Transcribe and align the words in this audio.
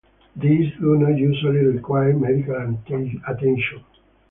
These 0.35 0.73
do 0.79 0.95
not 0.97 1.15
usually 1.15 1.59
require 1.59 2.17
medical 2.17 2.73
attention. 3.27 3.83